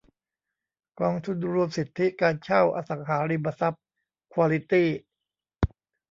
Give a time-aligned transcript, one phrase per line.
[0.99, 3.83] กองทุนรวมสิทธิการเช่าอสังหาริมทรัพย์
[4.33, 4.89] ควอลิตี้